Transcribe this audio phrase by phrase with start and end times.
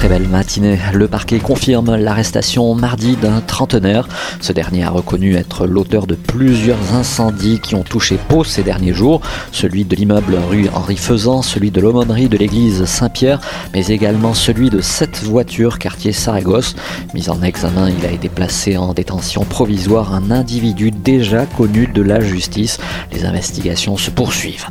[0.00, 0.78] Très belle matinée.
[0.94, 4.08] Le parquet confirme l'arrestation mardi d'un trentenaire.
[4.40, 8.94] Ce dernier a reconnu être l'auteur de plusieurs incendies qui ont touché Pau ces derniers
[8.94, 9.20] jours.
[9.52, 13.42] Celui de l'immeuble rue Henri Faisan, celui de l'aumônerie de l'église Saint-Pierre,
[13.74, 16.76] mais également celui de sept voitures quartier Saragosse.
[17.12, 22.00] Mis en examen, il a été placé en détention provisoire un individu déjà connu de
[22.00, 22.78] la justice.
[23.12, 24.64] Les investigations se poursuivent.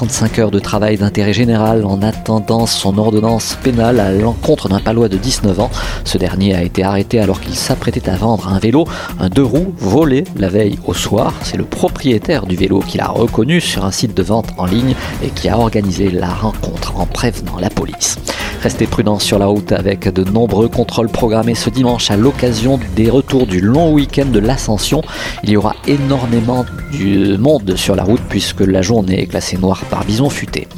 [0.00, 5.10] 35 heures de travail d'intérêt général en attendant son ordonnance pénale à l'encontre d'un palois
[5.10, 5.70] de 19 ans.
[6.04, 8.86] Ce dernier a été arrêté alors qu'il s'apprêtait à vendre un vélo,
[9.18, 11.34] un deux roues volé la veille au soir.
[11.42, 14.94] C'est le propriétaire du vélo qui l'a reconnu sur un site de vente en ligne
[15.22, 18.16] et qui a organisé la rencontre en prévenant la police.
[18.62, 23.08] Restez prudents sur la route avec de nombreux contrôles programmés ce dimanche à l'occasion des
[23.08, 25.02] retours du long week-end de l'Ascension.
[25.44, 29.82] Il y aura énormément de monde sur la route puisque la journée est classée noire
[29.88, 30.68] par bison futé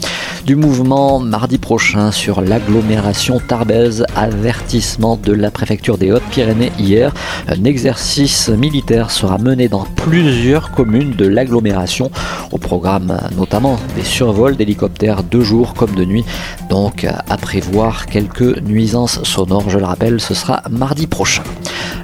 [0.45, 4.05] du mouvement mardi prochain sur l'agglomération Tarbes.
[4.17, 7.13] Avertissement de la préfecture des Hautes-Pyrénées hier.
[7.47, 12.11] Un exercice militaire sera mené dans plusieurs communes de l'agglomération.
[12.51, 16.25] Au programme notamment des survols d'hélicoptères de jour comme de nuit.
[16.69, 17.37] Donc à
[17.73, 19.71] prévoir quelques nuisances sonores.
[19.71, 21.43] Je le rappelle, ce sera mardi prochain.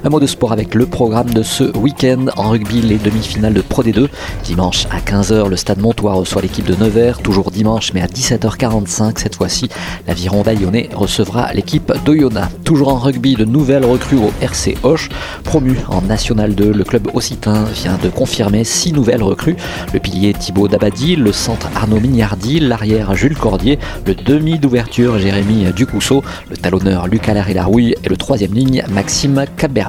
[0.04, 3.60] Un mot de sport avec le programme de ce week-end en rugby, les demi-finales de
[3.60, 4.06] Pro D2.
[4.44, 7.18] Dimanche à 15h, le stade Montois reçoit l'équipe de Nevers.
[7.18, 9.68] Toujours dimanche, mais à 17h45 cette fois-ci,
[10.06, 12.54] l'aviron bayonnais recevra l'équipe d'Oyonnax.
[12.62, 15.08] Toujours en rugby, de nouvelles recrues au RC Hoche.
[15.42, 19.56] Promu en National 2, le club occitan vient de confirmer six nouvelles recrues.
[19.92, 25.72] Le pilier Thibaut Dabadi, le centre Arnaud Mignardi, l'arrière Jules Cordier, le demi d'ouverture Jérémy
[25.72, 29.87] Ducousseau, le talonneur Lucas Larry-Larouille et le troisième ligne Maxime Cabert.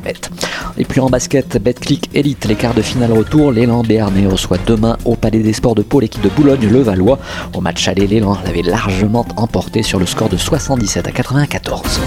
[0.78, 4.98] Et puis en basket, Betclic Elite, les quarts de finale retour, l'élan Béarnais reçoit demain
[5.06, 7.20] au Palais des Sports de Pau l'équipe de Boulogne-le-Valois.
[7.54, 12.00] Au match aller, l'élan l'avait largement emporté sur le score de 77 à 94.